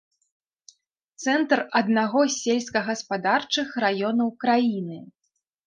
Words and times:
Цэнтр 1.25 1.59
аднаго 1.81 2.19
з 2.31 2.35
сельскагаспадарчых 2.45 3.79
раёнаў 3.87 4.35
краіны. 4.47 4.97